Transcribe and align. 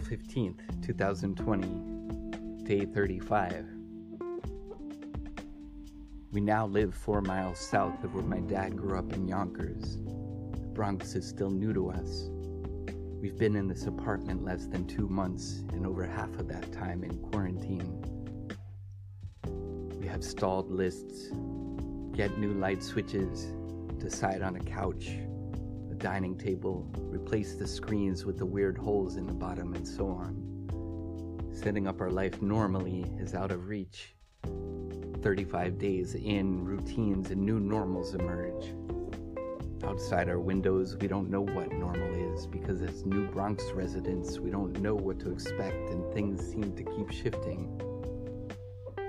April 0.00 0.18
15th, 0.18 0.82
2020, 0.82 2.64
day 2.64 2.86
35. 2.86 3.66
We 6.32 6.40
now 6.40 6.66
live 6.66 6.94
four 6.94 7.20
miles 7.20 7.58
south 7.58 8.02
of 8.04 8.14
where 8.14 8.24
my 8.24 8.40
dad 8.40 8.76
grew 8.76 8.98
up 8.98 9.12
in 9.12 9.28
Yonkers. 9.28 9.96
The 9.96 10.68
Bronx 10.72 11.14
is 11.14 11.28
still 11.28 11.50
new 11.50 11.74
to 11.74 11.90
us. 11.90 12.30
We've 13.20 13.36
been 13.36 13.56
in 13.56 13.68
this 13.68 13.86
apartment 13.86 14.42
less 14.42 14.66
than 14.66 14.86
two 14.86 15.06
months, 15.08 15.64
and 15.72 15.86
over 15.86 16.06
half 16.06 16.34
of 16.38 16.48
that 16.48 16.72
time 16.72 17.04
in 17.04 17.18
quarantine. 17.18 18.02
We 19.98 20.06
have 20.06 20.24
stalled 20.24 20.70
lists, 20.70 21.28
get 22.12 22.38
new 22.38 22.54
light 22.54 22.82
switches, 22.82 23.52
decide 23.98 24.40
on 24.40 24.56
a 24.56 24.60
couch, 24.60 25.10
dining 26.00 26.36
table, 26.36 26.90
replace 26.96 27.54
the 27.54 27.66
screens 27.66 28.24
with 28.24 28.38
the 28.38 28.46
weird 28.46 28.76
holes 28.76 29.16
in 29.16 29.26
the 29.26 29.32
bottom, 29.32 29.74
and 29.74 29.86
so 29.86 30.08
on. 30.08 31.50
Setting 31.52 31.86
up 31.86 32.00
our 32.00 32.10
life 32.10 32.40
normally 32.40 33.04
is 33.18 33.34
out 33.34 33.52
of 33.52 33.68
reach. 33.68 34.14
35 35.22 35.78
days 35.78 36.14
in, 36.14 36.64
routines 36.64 37.30
and 37.30 37.40
new 37.42 37.60
normals 37.60 38.14
emerge. 38.14 38.72
Outside 39.84 40.28
our 40.30 40.40
windows, 40.40 40.96
we 40.96 41.06
don't 41.06 41.30
know 41.30 41.42
what 41.42 41.70
normal 41.72 42.34
is 42.34 42.46
because, 42.46 42.80
as 42.80 43.04
new 43.04 43.26
Bronx 43.26 43.64
residents, 43.72 44.38
we 44.38 44.50
don't 44.50 44.80
know 44.80 44.94
what 44.94 45.20
to 45.20 45.30
expect 45.30 45.90
and 45.90 46.12
things 46.14 46.42
seem 46.50 46.74
to 46.76 46.82
keep 46.82 47.10
shifting. 47.10 47.78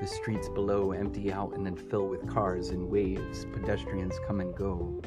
The 0.01 0.07
streets 0.07 0.49
below 0.49 0.91
empty 0.91 1.31
out 1.31 1.53
and 1.53 1.65
then 1.65 1.75
fill 1.75 2.07
with 2.07 2.27
cars 2.27 2.69
in 2.71 2.89
waves, 2.89 3.45
pedestrians 3.53 4.15
come 4.27 4.41
and 4.41 4.53
go. 4.55 5.01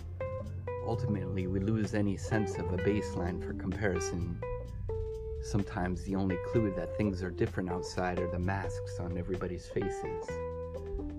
Ultimately, 0.86 1.46
we 1.46 1.60
lose 1.60 1.94
any 1.94 2.16
sense 2.16 2.58
of 2.58 2.72
a 2.72 2.76
baseline 2.76 3.42
for 3.42 3.54
comparison. 3.54 4.38
Sometimes 5.42 6.02
the 6.02 6.14
only 6.14 6.36
clue 6.50 6.72
that 6.76 6.96
things 6.96 7.22
are 7.22 7.30
different 7.30 7.70
outside 7.70 8.18
are 8.18 8.30
the 8.30 8.38
masks 8.38 8.98
on 9.00 9.16
everybody's 9.16 9.66
faces. 9.66 10.26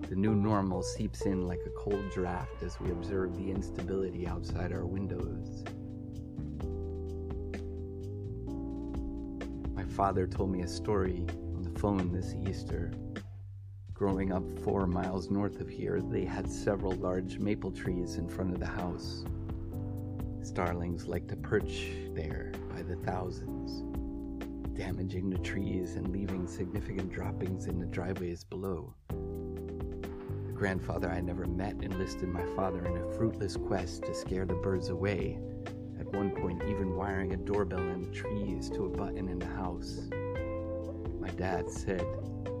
The 0.08 0.14
new 0.14 0.36
normal 0.36 0.82
seeps 0.82 1.22
in 1.22 1.48
like 1.48 1.62
a 1.66 1.70
cold 1.70 2.10
draft 2.10 2.62
as 2.62 2.78
we 2.80 2.92
observe 2.92 3.36
the 3.36 3.50
instability 3.50 4.26
outside 4.26 4.72
our 4.72 4.86
windows. 4.86 5.64
My 9.74 9.84
father 9.84 10.28
told 10.28 10.50
me 10.50 10.62
a 10.62 10.68
story 10.68 11.24
on 11.56 11.62
the 11.62 11.78
phone 11.80 12.12
this 12.12 12.34
Easter. 12.48 12.92
Growing 13.94 14.30
up 14.30 14.44
four 14.60 14.86
miles 14.86 15.28
north 15.28 15.60
of 15.60 15.68
here, 15.68 16.00
they 16.00 16.24
had 16.24 16.48
several 16.48 16.92
large 16.92 17.38
maple 17.38 17.72
trees 17.72 18.16
in 18.16 18.28
front 18.28 18.52
of 18.52 18.60
the 18.60 18.66
house. 18.66 19.24
Starlings 20.46 21.08
like 21.08 21.26
to 21.26 21.34
perch 21.34 21.88
there 22.14 22.52
by 22.72 22.80
the 22.80 22.94
thousands, 23.04 23.82
damaging 24.78 25.28
the 25.28 25.38
trees 25.38 25.96
and 25.96 26.12
leaving 26.12 26.46
significant 26.46 27.10
droppings 27.12 27.66
in 27.66 27.80
the 27.80 27.86
driveways 27.86 28.44
below 28.44 28.94
The 29.08 30.52
grandfather 30.54 31.10
I 31.10 31.20
never 31.20 31.46
met 31.46 31.82
enlisted 31.82 32.28
my 32.28 32.46
father 32.54 32.86
in 32.86 32.96
a 32.96 33.12
fruitless 33.14 33.56
quest 33.56 34.04
to 34.04 34.14
scare 34.14 34.46
the 34.46 34.54
birds 34.54 34.88
away, 34.88 35.40
at 35.98 36.06
one 36.14 36.30
point, 36.30 36.62
even 36.68 36.94
wiring 36.94 37.32
a 37.32 37.36
doorbell 37.36 37.80
in 37.80 38.02
the 38.02 38.12
trees 38.12 38.70
to 38.70 38.84
a 38.84 38.88
button 38.88 39.28
in 39.28 39.40
the 39.40 39.46
house. 39.46 40.08
My 41.18 41.30
dad 41.30 41.68
said 41.68 42.06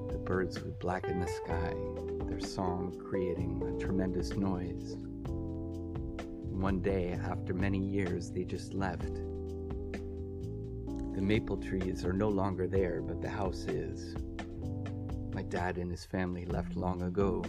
the 0.08 0.18
birds 0.24 0.60
would 0.60 0.80
blacken 0.80 1.20
the 1.20 1.28
sky, 1.28 1.72
their 2.26 2.40
song 2.40 3.00
creating 3.08 3.62
a 3.62 3.80
tremendous 3.80 4.36
noise. 4.36 4.96
One 6.56 6.80
day, 6.80 7.12
after 7.12 7.54
many 7.54 7.78
years, 7.78 8.30
they 8.30 8.44
just 8.44 8.74
left. 8.74 9.14
The 11.14 11.22
maple 11.22 11.58
trees 11.58 12.04
are 12.04 12.12
no 12.12 12.28
longer 12.28 12.66
there, 12.66 13.02
but 13.02 13.20
the 13.20 13.28
house 13.28 13.64
is. 13.66 14.16
My 15.32 15.42
dad 15.42 15.76
and 15.78 15.90
his 15.90 16.04
family 16.04 16.46
left 16.46 16.74
long 16.74 17.02
ago, 17.02 17.44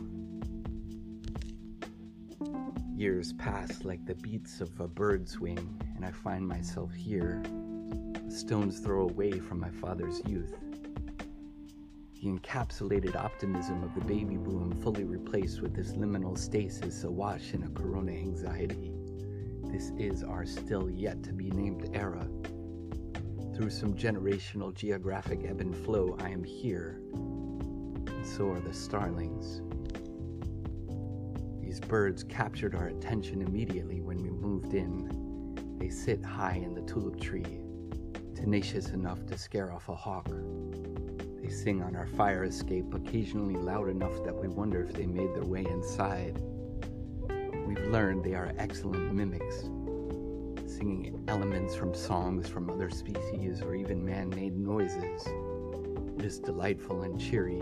Years 2.97 3.31
pass 3.33 3.83
like 3.83 4.03
the 4.07 4.15
beats 4.15 4.59
of 4.59 4.79
a 4.79 4.87
bird's 4.87 5.39
wing, 5.39 5.79
and 5.95 6.03
I 6.03 6.09
find 6.09 6.47
myself 6.47 6.91
here, 6.95 7.43
a 8.27 8.31
stone's 8.31 8.79
throw 8.79 9.03
away 9.03 9.33
from 9.37 9.59
my 9.59 9.69
father's 9.69 10.19
youth. 10.25 10.55
The 12.21 12.29
encapsulated 12.29 13.15
optimism 13.15 13.83
of 13.83 13.93
the 13.93 14.01
baby 14.01 14.37
boom 14.37 14.71
fully 14.81 15.03
replaced 15.03 15.61
with 15.61 15.75
this 15.75 15.91
liminal 15.91 16.35
stasis 16.35 17.03
awash 17.03 17.53
in 17.53 17.61
a 17.61 17.69
corona 17.69 18.11
anxiety. 18.11 18.91
This 19.65 19.91
is 19.99 20.23
our 20.23 20.43
still 20.43 20.89
yet 20.89 21.21
to 21.23 21.31
be 21.33 21.51
named 21.51 21.91
era. 21.93 22.27
Through 23.55 23.69
some 23.69 23.93
generational 23.93 24.73
geographic 24.73 25.45
ebb 25.45 25.61
and 25.61 25.75
flow, 25.75 26.17
I 26.19 26.29
am 26.29 26.43
here, 26.43 26.99
and 27.13 28.25
so 28.25 28.49
are 28.49 28.61
the 28.61 28.73
starlings. 28.73 29.61
These 31.61 31.79
birds 31.81 32.23
captured 32.23 32.73
our 32.73 32.87
attention 32.87 33.43
immediately 33.43 34.01
when 34.01 34.17
we 34.17 34.31
moved 34.31 34.73
in. 34.73 35.77
They 35.77 35.89
sit 35.89 36.25
high 36.25 36.63
in 36.65 36.73
the 36.73 36.81
tulip 36.81 37.21
tree, 37.21 37.61
tenacious 38.33 38.89
enough 38.89 39.23
to 39.27 39.37
scare 39.37 39.71
off 39.71 39.87
a 39.89 39.95
hawk. 39.95 40.29
They 41.47 41.53
sing 41.53 41.81
on 41.81 41.95
our 41.95 42.07
fire 42.07 42.43
escape, 42.43 42.93
occasionally 42.93 43.55
loud 43.55 43.87
enough 43.87 44.21
that 44.25 44.35
we 44.35 44.49
wonder 44.49 44.83
if 44.83 44.91
they 44.91 45.05
made 45.05 45.33
their 45.33 45.45
way 45.45 45.65
inside. 45.65 46.37
We've 47.65 47.87
learned 47.87 48.25
they 48.25 48.33
are 48.33 48.51
excellent 48.57 49.13
mimics, 49.13 49.61
singing 50.69 51.23
elements 51.29 51.73
from 51.73 51.93
songs 51.93 52.49
from 52.49 52.69
other 52.69 52.89
species 52.89 53.61
or 53.61 53.75
even 53.75 54.03
man 54.03 54.29
made 54.29 54.57
noises. 54.57 55.25
It 56.17 56.25
is 56.25 56.39
delightful 56.39 57.03
and 57.03 57.17
cheery, 57.17 57.61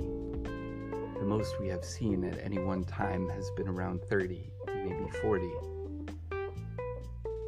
the 1.20 1.26
most 1.28 1.60
we 1.60 1.68
have 1.68 1.86
seen 1.86 2.24
at 2.24 2.40
any 2.44 2.58
one 2.58 2.86
time 2.86 3.30
has 3.30 3.52
been 3.52 3.68
around 3.68 4.02
30, 4.06 4.50
maybe 4.66 5.12
40. 5.22 5.48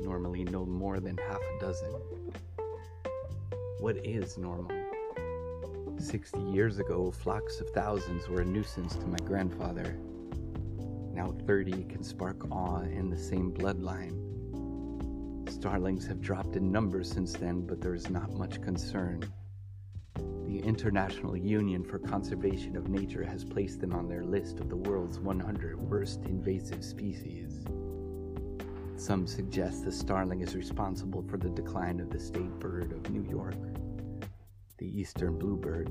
Normally, 0.02 0.44
no 0.44 0.68
more 0.68 1.00
than 1.00 1.18
half 1.18 1.42
a 1.42 1.60
dozen. 1.60 1.96
What 3.80 3.98
is 3.98 4.38
normal? 4.38 4.87
60 6.00 6.40
years 6.42 6.80
ago, 6.80 7.12
flocks 7.12 7.60
of 7.60 7.70
thousands 7.70 8.28
were 8.28 8.42
a 8.42 8.46
nuisance 8.46 8.96
to 8.96 9.08
my 9.08 9.18
grandfather. 9.26 9.98
Now 11.14 11.36
30 11.46 11.84
can 11.86 12.04
spark 12.04 12.50
awe 12.52 12.82
in 12.82 13.10
the 13.10 13.18
same 13.18 13.52
bloodline. 13.52 14.24
Starlings 15.52 16.06
have 16.08 16.22
dropped 16.22 16.56
in 16.56 16.72
numbers 16.72 17.12
since 17.12 17.34
then, 17.34 17.66
but 17.66 17.82
there 17.82 17.96
is 17.96 18.10
not 18.10 18.32
much 18.34 18.62
concern 18.62 19.24
the 20.48 20.60
International 20.60 21.36
Union 21.36 21.84
for 21.84 22.00
Conservation 22.00 22.78
of 22.78 22.88
Nature 22.88 23.24
has 23.24 23.44
placed 23.44 23.82
them 23.82 23.94
on 23.94 24.08
their 24.08 24.24
list 24.24 24.60
of 24.60 24.70
the 24.70 24.78
world's 24.78 25.20
100 25.20 25.78
worst 25.78 26.22
invasive 26.24 26.84
species. 26.84 27.66
Some 28.96 29.28
suggest 29.28 29.84
the 29.84 29.92
starling 29.92 30.42
is 30.42 30.56
responsible 30.56 31.22
for 31.30 31.38
the 31.38 31.50
decline 31.50 32.00
of 32.00 32.10
the 32.10 32.20
state 32.20 32.60
bird 32.60 32.94
of 32.94 33.10
New 33.10 33.30
York, 33.30 33.58
the 34.78 35.00
eastern 35.00 35.38
bluebird. 35.38 35.90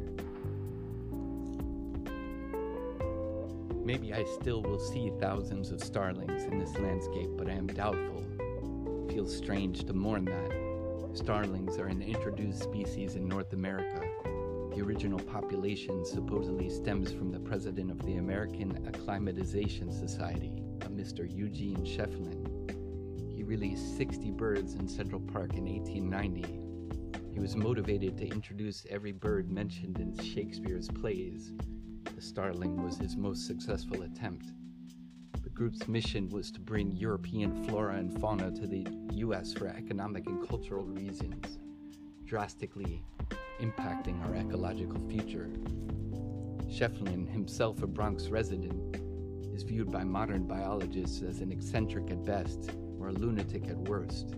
Maybe 3.85 4.13
I 4.13 4.25
still 4.41 4.63
will 4.63 4.79
see 4.79 5.13
thousands 5.21 5.71
of 5.71 5.83
starlings 5.83 6.45
in 6.45 6.59
this 6.59 6.77
landscape, 6.79 7.31
but 7.37 7.49
I 7.49 7.53
am 7.53 7.67
doubtful. 7.67 8.25
It 9.09 9.13
feels 9.13 9.37
strange 9.37 9.85
to 9.85 9.93
mourn 9.93 10.25
that. 10.25 11.17
Starlings 11.17 11.79
are 11.79 11.87
an 11.87 12.03
introduced 12.03 12.63
species 12.63 13.15
in 13.15 13.29
North 13.29 13.53
America, 13.53 14.03
the 14.77 14.83
original 14.83 15.19
population 15.19 16.05
supposedly 16.05 16.69
stems 16.69 17.11
from 17.11 17.33
the 17.33 17.41
president 17.41 17.91
of 17.91 18.05
the 18.05 18.17
American 18.17 18.87
Acclimatization 18.87 19.91
Society, 19.91 20.53
a 20.83 20.89
Mr. 20.91 21.27
Eugene 21.35 21.79
Schieffelin. 21.79 23.35
He 23.35 23.43
released 23.43 23.97
60 23.97 24.33
birds 24.33 24.75
in 24.75 24.87
Central 24.87 25.23
Park 25.23 25.55
in 25.55 25.65
1890. 25.65 26.66
He 27.37 27.43
was 27.43 27.55
motivated 27.55 28.17
to 28.17 28.27
introduce 28.27 28.87
every 28.89 29.13
bird 29.13 29.51
mentioned 29.51 29.99
in 29.99 30.17
Shakespeare's 30.17 30.89
plays. 30.89 31.53
The 32.15 32.23
starling 32.23 32.83
was 32.83 32.97
his 32.97 33.15
most 33.15 33.47
successful 33.47 34.05
attempt. 34.05 34.55
The 35.43 35.51
group's 35.51 35.87
mission 35.87 36.31
was 36.31 36.51
to 36.53 36.61
bring 36.61 36.93
European 36.93 37.63
flora 37.65 37.97
and 37.97 38.19
fauna 38.23 38.53
to 38.53 38.67
the 38.67 38.87
U.S. 39.17 39.53
for 39.53 39.67
economic 39.67 40.27
and 40.29 40.49
cultural 40.49 40.87
reasons, 40.87 41.59
drastically 42.25 43.05
impacting 43.61 44.19
our 44.25 44.35
ecological 44.35 45.07
future. 45.07 45.51
Schieffelin, 46.71 47.31
himself 47.31 47.83
a 47.83 47.87
Bronx 47.87 48.29
resident, 48.29 48.97
is 49.55 49.63
viewed 49.63 49.93
by 49.93 50.05
modern 50.05 50.47
biologists 50.47 51.21
as 51.21 51.43
an 51.43 51.53
eccentric 51.53 52.11
at 52.11 52.25
best 52.25 52.71
or 52.99 53.09
a 53.09 53.13
lunatic 53.13 53.69
at 53.69 53.77
worst. 53.77 54.37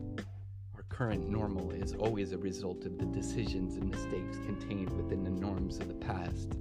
Current 0.99 1.29
normal 1.29 1.71
is 1.71 1.95
always 1.95 2.33
a 2.33 2.39
result 2.39 2.85
of 2.85 2.99
the 2.99 3.05
decisions 3.05 3.77
and 3.77 3.89
mistakes 3.89 4.37
contained 4.39 4.91
within 5.01 5.23
the 5.23 5.31
norms 5.31 5.79
of 5.79 5.87
the 5.87 5.95
past. 5.95 6.57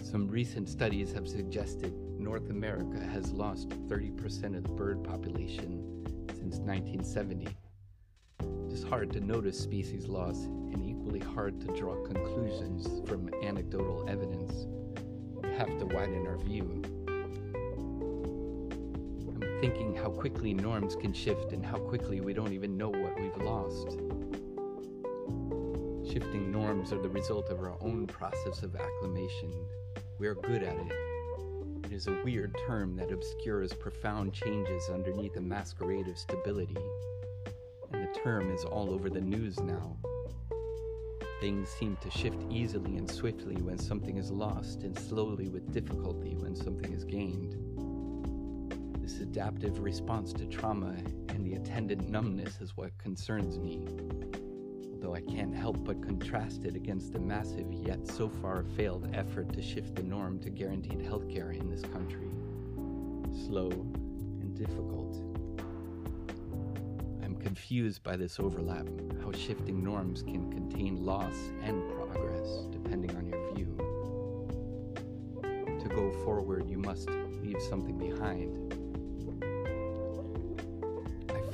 Some 0.00 0.28
recent 0.28 0.68
studies 0.68 1.10
have 1.10 1.26
suggested 1.26 1.92
North 2.20 2.50
America 2.50 3.00
has 3.04 3.32
lost 3.32 3.70
30% 3.88 4.56
of 4.56 4.62
the 4.62 4.68
bird 4.68 5.02
population 5.02 6.06
since 6.38 6.58
1970. 6.58 7.48
It 8.42 8.72
is 8.72 8.84
hard 8.84 9.10
to 9.14 9.20
notice 9.20 9.58
species 9.58 10.06
loss 10.06 10.44
and 10.44 10.86
equally 10.86 11.18
hard 11.18 11.60
to 11.62 11.76
draw 11.76 11.96
conclusions 12.04 12.86
from 13.08 13.28
anecdotal 13.42 14.08
evidence. 14.08 14.68
We 15.42 15.48
have 15.56 15.76
to 15.80 15.86
widen 15.86 16.28
our 16.28 16.38
view. 16.38 16.80
Thinking 19.60 19.94
how 19.94 20.10
quickly 20.10 20.52
norms 20.52 20.96
can 20.96 21.14
shift 21.14 21.52
and 21.52 21.64
how 21.64 21.78
quickly 21.78 22.20
we 22.20 22.34
don't 22.34 22.52
even 22.52 22.76
know 22.76 22.90
what 22.90 23.18
we've 23.18 23.36
lost. 23.38 23.98
Shifting 26.12 26.52
norms 26.52 26.92
are 26.92 27.00
the 27.00 27.08
result 27.08 27.48
of 27.48 27.60
our 27.60 27.74
own 27.80 28.06
process 28.06 28.62
of 28.62 28.76
acclimation. 28.76 29.52
We're 30.18 30.34
good 30.34 30.62
at 30.62 30.76
it. 30.76 30.92
It 31.84 31.92
is 31.92 32.06
a 32.06 32.20
weird 32.22 32.54
term 32.66 32.96
that 32.96 33.10
obscures 33.10 33.72
profound 33.72 34.34
changes 34.34 34.90
underneath 34.90 35.36
a 35.36 35.40
masquerade 35.40 36.08
of 36.08 36.18
stability. 36.18 36.76
And 37.92 38.02
the 38.02 38.20
term 38.20 38.50
is 38.50 38.64
all 38.64 38.90
over 38.90 39.08
the 39.08 39.22
news 39.22 39.58
now. 39.60 39.96
Things 41.40 41.70
seem 41.70 41.96
to 42.02 42.10
shift 42.10 42.42
easily 42.50 42.96
and 42.96 43.10
swiftly 43.10 43.56
when 43.56 43.78
something 43.78 44.18
is 44.18 44.30
lost, 44.30 44.82
and 44.82 44.98
slowly 44.98 45.48
with 45.48 45.72
difficulty 45.72 46.34
when 46.36 46.54
something 46.54 46.92
is 46.92 47.04
gained. 47.04 47.56
This 49.06 49.20
adaptive 49.20 49.78
response 49.78 50.32
to 50.32 50.46
trauma 50.46 50.96
and 51.28 51.46
the 51.46 51.54
attendant 51.54 52.08
numbness 52.08 52.60
is 52.60 52.76
what 52.76 52.98
concerns 52.98 53.56
me 53.56 53.84
though 55.00 55.14
I 55.14 55.20
can't 55.20 55.54
help 55.54 55.84
but 55.84 56.02
contrast 56.02 56.64
it 56.64 56.74
against 56.74 57.12
the 57.12 57.20
massive 57.20 57.72
yet 57.72 58.04
so 58.08 58.28
far 58.28 58.64
failed 58.76 59.08
effort 59.14 59.52
to 59.52 59.62
shift 59.62 59.94
the 59.94 60.02
norm 60.02 60.40
to 60.40 60.50
guaranteed 60.50 60.98
healthcare 60.98 61.56
in 61.56 61.70
this 61.70 61.82
country. 61.82 62.32
Slow 63.46 63.70
and 63.70 64.52
difficult. 64.56 65.22
I'm 67.22 67.36
confused 67.36 68.02
by 68.02 68.16
this 68.16 68.40
overlap, 68.40 68.88
how 69.22 69.30
shifting 69.30 69.84
norms 69.84 70.24
can 70.24 70.50
contain 70.50 70.96
loss 70.96 71.36
and 71.62 71.80
progress 71.92 72.66
depending 72.72 73.16
on 73.16 73.26
your 73.26 73.54
view. 73.54 73.76
To 75.78 75.88
go 75.94 76.10
forward, 76.24 76.68
you 76.68 76.78
must 76.78 77.08
leave 77.40 77.62
something 77.62 77.96
behind. 77.96 78.65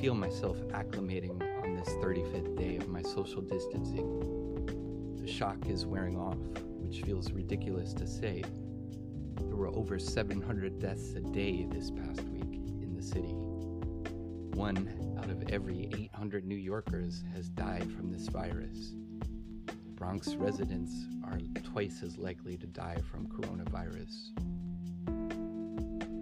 Feel 0.03 0.15
myself 0.15 0.57
acclimating 0.73 1.41
on 1.63 1.77
this 1.77 1.87
35th 2.03 2.57
day 2.57 2.75
of 2.75 2.89
my 2.89 3.01
social 3.01 3.41
distancing. 3.41 5.15
The 5.15 5.25
shock 5.25 5.69
is 5.69 5.85
wearing 5.85 6.19
off, 6.19 6.35
which 6.81 7.03
feels 7.03 7.31
ridiculous 7.31 7.93
to 7.93 8.05
say. 8.05 8.43
There 9.37 9.55
were 9.55 9.69
over 9.69 9.97
700 9.97 10.77
deaths 10.77 11.13
a 11.13 11.21
day 11.21 11.65
this 11.71 11.89
past 11.89 12.21
week 12.23 12.53
in 12.81 12.93
the 12.93 13.01
city. 13.01 13.33
One 14.57 14.89
out 15.17 15.29
of 15.29 15.49
every 15.49 15.87
800 15.97 16.43
New 16.43 16.57
Yorkers 16.57 17.23
has 17.33 17.47
died 17.47 17.89
from 17.93 18.11
this 18.11 18.27
virus. 18.27 18.95
Bronx 19.95 20.35
residents 20.35 20.91
are 21.23 21.39
twice 21.71 22.03
as 22.03 22.17
likely 22.17 22.57
to 22.57 22.67
die 22.67 22.97
from 23.09 23.29
coronavirus. 23.29 24.35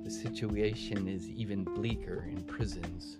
The 0.03 0.11
situation 0.11 1.07
is 1.07 1.27
even 1.27 1.63
bleaker 1.63 2.27
in 2.29 2.43
prisons 2.43 3.17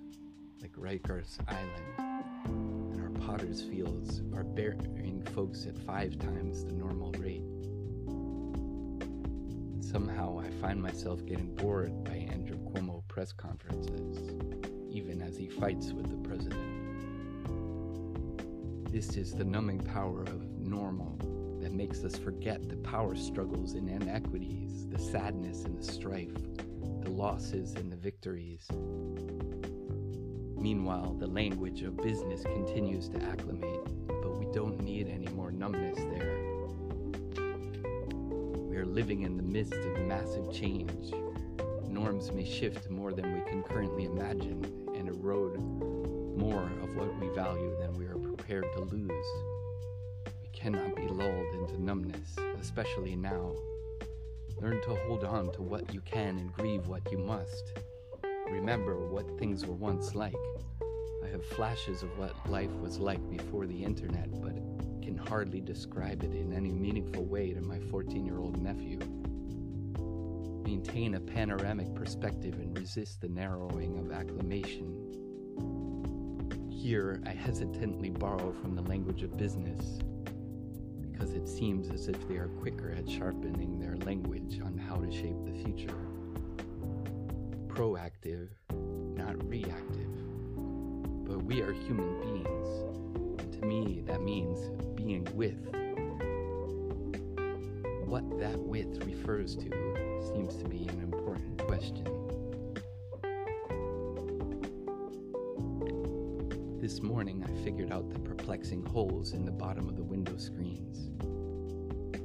like 0.61 0.73
Rikers 0.73 1.39
Island 1.47 2.21
and 2.45 3.01
our 3.01 3.09
potter's 3.25 3.63
fields 3.63 4.21
are 4.35 4.43
burying 4.43 5.23
folks 5.33 5.65
at 5.65 5.75
five 5.75 6.19
times 6.19 6.63
the 6.63 6.71
normal 6.71 7.11
rate. 7.13 7.41
Somehow 9.83 10.39
I 10.39 10.51
find 10.61 10.79
myself 10.81 11.25
getting 11.25 11.55
bored 11.55 12.03
by 12.03 12.13
Andrew 12.13 12.57
Cuomo 12.57 13.01
press 13.07 13.31
conferences, 13.31 14.19
even 14.91 15.21
as 15.21 15.35
he 15.35 15.47
fights 15.47 15.93
with 15.93 16.09
the 16.11 16.29
president. 16.29 16.61
This 18.91 19.17
is 19.17 19.33
the 19.33 19.45
numbing 19.45 19.79
power 19.79 20.21
of 20.21 20.47
normal 20.59 21.17
that 21.61 21.71
makes 21.71 22.03
us 22.03 22.17
forget 22.17 22.69
the 22.69 22.77
power 22.77 23.15
struggles 23.15 23.73
and 23.73 23.89
inequities, 23.89 24.87
the 24.89 24.99
sadness 24.99 25.63
and 25.63 25.75
the 25.77 25.83
strife, 25.91 26.35
the 27.01 27.09
losses 27.09 27.73
and 27.73 27.91
the 27.91 27.97
victories. 27.97 28.67
Meanwhile, 30.61 31.15
the 31.17 31.25
language 31.25 31.81
of 31.81 31.97
business 31.97 32.43
continues 32.43 33.09
to 33.09 33.23
acclimate, 33.23 33.79
but 34.07 34.37
we 34.37 34.45
don't 34.53 34.79
need 34.83 35.07
any 35.07 35.27
more 35.29 35.51
numbness 35.51 35.97
there. 35.97 36.37
We 38.69 38.77
are 38.77 38.85
living 38.85 39.23
in 39.23 39.37
the 39.37 39.43
midst 39.43 39.73
of 39.73 40.01
massive 40.01 40.53
change. 40.53 41.15
Norms 41.89 42.31
may 42.31 42.45
shift 42.45 42.91
more 42.91 43.11
than 43.11 43.33
we 43.33 43.41
can 43.49 43.63
currently 43.63 44.05
imagine 44.05 44.63
and 44.95 45.07
erode 45.09 45.57
more 46.37 46.69
of 46.83 46.95
what 46.95 47.19
we 47.19 47.29
value 47.29 47.75
than 47.79 47.97
we 47.97 48.05
are 48.05 48.19
prepared 48.19 48.71
to 48.73 48.81
lose. 48.81 49.25
We 50.43 50.49
cannot 50.53 50.95
be 50.95 51.07
lulled 51.07 51.55
into 51.55 51.81
numbness, 51.81 52.35
especially 52.59 53.15
now. 53.15 53.55
Learn 54.61 54.79
to 54.83 54.95
hold 55.07 55.23
on 55.23 55.51
to 55.53 55.63
what 55.63 55.91
you 55.91 56.01
can 56.01 56.37
and 56.37 56.53
grieve 56.53 56.87
what 56.87 57.11
you 57.11 57.17
must 57.17 57.73
remember 58.51 59.07
what 59.07 59.39
things 59.39 59.65
were 59.65 59.74
once 59.74 60.13
like. 60.13 60.36
I 61.24 61.27
have 61.30 61.45
flashes 61.45 62.03
of 62.03 62.18
what 62.18 62.36
life 62.50 62.71
was 62.81 63.00
like 63.00 63.27
before 63.30 63.65
the 63.65 63.83
internet, 63.83 64.30
but 64.42 64.56
can 65.01 65.18
hardly 65.18 65.62
describe 65.62 66.24
it 66.24 66.33
in 66.33 66.53
any 66.53 66.71
meaningful 66.71 67.24
way 67.24 67.53
to 67.53 67.62
my 67.62 67.80
14 67.80 68.25
year 68.25 68.39
old 68.39 68.62
nephew. 68.62 69.00
Maintain 70.63 71.15
a 71.15 71.19
panoramic 71.19 71.95
perspective 71.95 72.56
and 72.56 72.77
resist 72.77 73.21
the 73.21 73.30
narrowing 73.30 73.98
of 73.98 74.12
acclimation. 74.12 75.07
Here, 76.69 77.21
I 77.25 77.31
hesitantly 77.31 78.09
borrow 78.09 78.51
from 78.51 78.75
the 78.75 78.81
language 78.83 79.24
of 79.24 79.38
business 79.38 80.00
because 81.01 81.33
it 81.33 81.47
seems 81.47 81.89
as 81.89 82.07
if 82.07 82.27
they 82.27 82.36
are 82.36 82.47
quicker 82.47 82.92
at 82.92 83.09
sharpening 83.09 83.80
their 83.80 83.95
language 84.06 84.59
on 84.63 84.77
how 84.77 84.97
to 84.97 85.12
shape 85.12 85.45
the 85.45 85.63
future 85.63 86.10
proactive, 87.81 88.50
not 89.16 89.44
reactive. 89.50 90.13
But 91.25 91.44
we 91.44 91.63
are 91.63 91.74
human 91.74 92.22
beings. 92.22 93.42
And 93.42 93.54
to 93.54 93.66
me, 93.66 94.04
that 94.06 94.22
means 94.22 94.69
being 94.94 95.28
with. 95.33 95.57
What 98.06 98.39
that 98.39 98.60
with 98.60 99.04
refers 99.04 99.56
to 99.56 99.69
seems 100.31 100.57
to 100.57 100.66
be 100.69 100.88
an 100.89 101.00
important 101.00 101.57
question. 101.66 102.06
This 106.80 107.02
morning, 107.02 107.44
I 107.44 107.64
figured 107.64 107.92
out 107.92 108.11
the 108.11 108.19
perplexing 108.19 108.85
holes 108.85 109.33
in 109.33 109.44
the 109.44 109.52
bottom 109.52 109.90
of 109.90 109.95
the 109.95 110.04
window 110.04 110.38
screens. 110.38 111.09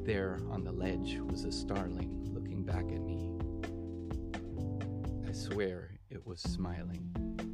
There 0.04 0.38
on 0.50 0.64
the 0.64 0.72
ledge 0.72 1.16
was 1.30 1.44
a 1.44 1.52
starling 1.52 2.28
looking 2.34 2.62
back 2.62 2.92
at 2.92 3.00
me 3.00 3.35
swear 5.36 5.90
it 6.08 6.26
was 6.26 6.40
smiling. 6.40 7.45